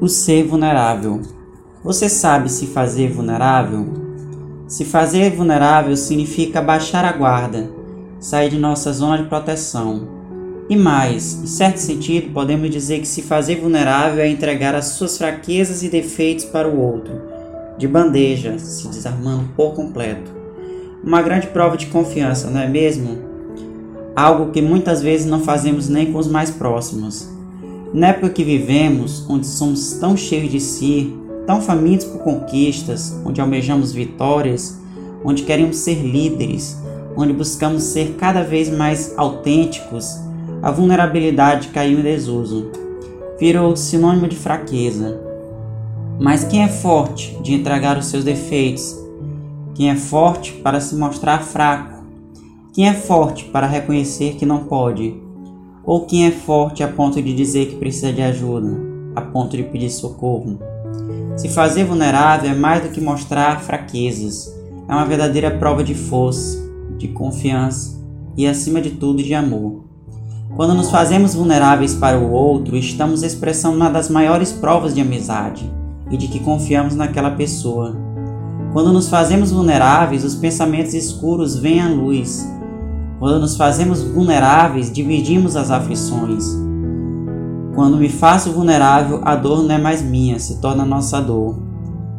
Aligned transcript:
O 0.00 0.06
ser 0.06 0.46
vulnerável. 0.46 1.20
Você 1.82 2.08
sabe 2.08 2.52
se 2.52 2.68
fazer 2.68 3.10
vulnerável? 3.10 3.84
Se 4.68 4.84
fazer 4.84 5.34
vulnerável 5.34 5.96
significa 5.96 6.62
baixar 6.62 7.04
a 7.04 7.10
guarda, 7.10 7.68
sair 8.20 8.48
de 8.48 8.58
nossa 8.58 8.92
zona 8.92 9.18
de 9.18 9.28
proteção. 9.28 10.06
E 10.68 10.76
mais, 10.76 11.42
em 11.42 11.46
certo 11.48 11.78
sentido, 11.78 12.32
podemos 12.32 12.70
dizer 12.70 13.00
que 13.00 13.08
se 13.08 13.22
fazer 13.22 13.56
vulnerável 13.56 14.22
é 14.22 14.28
entregar 14.28 14.72
as 14.72 14.84
suas 14.86 15.18
fraquezas 15.18 15.82
e 15.82 15.88
defeitos 15.88 16.44
para 16.44 16.68
o 16.68 16.80
outro, 16.80 17.20
de 17.76 17.88
bandeja, 17.88 18.56
se 18.56 18.86
desarmando 18.86 19.48
por 19.56 19.74
completo. 19.74 20.30
Uma 21.02 21.22
grande 21.22 21.48
prova 21.48 21.76
de 21.76 21.86
confiança, 21.86 22.48
não 22.48 22.60
é 22.60 22.68
mesmo? 22.68 23.18
Algo 24.14 24.52
que 24.52 24.62
muitas 24.62 25.02
vezes 25.02 25.26
não 25.26 25.40
fazemos 25.40 25.88
nem 25.88 26.12
com 26.12 26.18
os 26.20 26.28
mais 26.28 26.52
próximos. 26.52 27.36
Na 27.92 28.08
época 28.08 28.30
que 28.30 28.44
vivemos, 28.44 29.24
onde 29.28 29.46
somos 29.46 29.94
tão 29.94 30.14
cheios 30.16 30.50
de 30.50 30.60
si, 30.60 31.14
tão 31.46 31.62
famintos 31.62 32.06
por 32.06 32.20
conquistas, 32.20 33.18
onde 33.24 33.40
almejamos 33.40 33.92
vitórias, 33.92 34.78
onde 35.24 35.44
queremos 35.44 35.76
ser 35.78 36.02
líderes, 36.02 36.76
onde 37.16 37.32
buscamos 37.32 37.84
ser 37.84 38.16
cada 38.18 38.42
vez 38.42 38.68
mais 38.68 39.14
autênticos, 39.16 40.18
a 40.62 40.70
vulnerabilidade 40.70 41.68
caiu 41.68 42.00
em 42.00 42.02
desuso. 42.02 42.70
Virou 43.40 43.74
sinônimo 43.74 44.28
de 44.28 44.36
fraqueza. 44.36 45.18
Mas 46.20 46.44
quem 46.44 46.64
é 46.64 46.68
forte 46.68 47.38
de 47.42 47.54
entregar 47.54 47.96
os 47.96 48.06
seus 48.06 48.24
defeitos? 48.24 48.94
Quem 49.74 49.90
é 49.90 49.96
forte 49.96 50.52
para 50.52 50.80
se 50.80 50.94
mostrar 50.94 51.42
fraco? 51.42 52.04
Quem 52.74 52.88
é 52.88 52.92
forte 52.92 53.44
para 53.46 53.66
reconhecer 53.66 54.34
que 54.34 54.44
não 54.44 54.64
pode? 54.64 55.27
Ou 55.88 56.02
quem 56.02 56.26
é 56.26 56.30
forte 56.30 56.82
a 56.82 56.88
ponto 56.88 57.22
de 57.22 57.32
dizer 57.34 57.64
que 57.64 57.76
precisa 57.76 58.12
de 58.12 58.20
ajuda, 58.20 58.78
a 59.16 59.22
ponto 59.22 59.56
de 59.56 59.62
pedir 59.62 59.88
socorro? 59.88 60.58
Se 61.34 61.48
fazer 61.48 61.84
vulnerável 61.84 62.50
é 62.50 62.54
mais 62.54 62.82
do 62.82 62.90
que 62.90 63.00
mostrar 63.00 63.62
fraquezas, 63.62 64.54
é 64.86 64.92
uma 64.92 65.06
verdadeira 65.06 65.50
prova 65.50 65.82
de 65.82 65.94
força, 65.94 66.58
de 66.98 67.08
confiança 67.08 67.98
e, 68.36 68.46
acima 68.46 68.82
de 68.82 68.90
tudo, 68.90 69.22
de 69.22 69.32
amor. 69.32 69.84
Quando 70.54 70.74
nos 70.74 70.90
fazemos 70.90 71.34
vulneráveis 71.34 71.94
para 71.94 72.18
o 72.18 72.32
outro, 72.32 72.76
estamos 72.76 73.22
expressando 73.22 73.76
uma 73.76 73.88
das 73.88 74.10
maiores 74.10 74.52
provas 74.52 74.94
de 74.94 75.00
amizade 75.00 75.72
e 76.10 76.18
de 76.18 76.28
que 76.28 76.40
confiamos 76.40 76.96
naquela 76.96 77.30
pessoa. 77.30 77.96
Quando 78.74 78.92
nos 78.92 79.08
fazemos 79.08 79.52
vulneráveis, 79.52 80.22
os 80.22 80.34
pensamentos 80.34 80.92
escuros 80.92 81.56
vêm 81.56 81.80
à 81.80 81.88
luz 81.88 82.46
quando 83.18 83.40
nos 83.40 83.56
fazemos 83.56 84.02
vulneráveis, 84.02 84.92
dividimos 84.92 85.56
as 85.56 85.70
aflições. 85.70 86.44
Quando 87.74 87.96
me 87.96 88.08
faço 88.08 88.52
vulnerável, 88.52 89.20
a 89.24 89.34
dor 89.34 89.62
não 89.62 89.74
é 89.74 89.78
mais 89.78 90.02
minha, 90.02 90.38
se 90.38 90.60
torna 90.60 90.84
nossa 90.84 91.20
dor. 91.20 91.56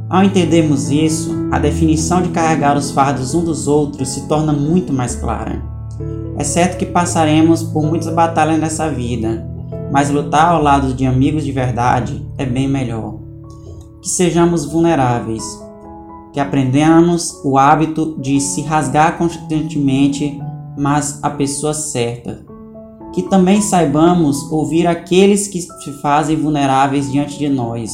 Ao 0.10 0.24
entendermos 0.24 0.90
isso, 0.90 1.48
a 1.52 1.60
definição 1.60 2.22
de 2.22 2.30
carregar 2.30 2.76
os 2.76 2.92
fardos 2.92 3.34
um 3.34 3.44
dos 3.44 3.68
outros 3.68 4.10
se 4.10 4.28
torna 4.28 4.52
muito 4.52 4.92
mais 4.92 5.16
clara. 5.16 5.62
É 6.38 6.44
certo 6.44 6.78
que 6.78 6.86
passaremos 6.86 7.64
por 7.64 7.84
muitas 7.84 8.14
batalhas 8.14 8.60
nessa 8.60 8.90
vida, 8.90 9.48
mas 9.92 10.10
lutar 10.10 10.54
ao 10.54 10.62
lado 10.62 10.94
de 10.94 11.06
amigos 11.06 11.44
de 11.46 11.52
verdade 11.52 12.26
é 12.38 12.46
bem 12.46 12.68
melhor. 12.68 13.20
Que 14.02 14.10
sejamos 14.10 14.66
vulneráveis, 14.66 15.44
que 16.34 16.40
aprendamos 16.40 17.40
o 17.44 17.58
hábito 17.58 18.16
de 18.20 18.40
se 18.40 18.62
rasgar 18.62 19.18
constantemente 19.18 20.42
mas 20.80 21.20
a 21.22 21.30
pessoa 21.30 21.74
certa. 21.74 22.46
Que 23.14 23.24
também 23.24 23.62
saibamos 23.62 24.50
ouvir 24.50 24.88
aqueles 24.88 25.48
que 25.48 25.62
se 25.62 25.92
fazem 26.02 26.38
vulneráveis 26.38 27.12
diante 27.12 27.38
de 27.38 27.50
nós. 27.50 27.92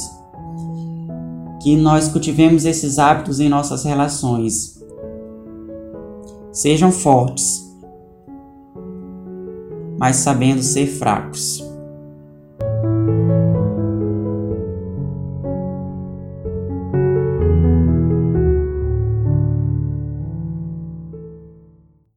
Que 1.63 1.75
nós 1.75 2.07
cultivemos 2.07 2.63
esses 2.63 2.99
hábitos 2.99 3.39
em 3.39 3.49
nossas 3.49 3.83
relações. 3.83 4.79
Sejam 6.51 6.91
fortes, 6.91 7.65
mas 9.97 10.17
sabendo 10.17 10.61
ser 10.61 10.85
fracos. 10.85 11.63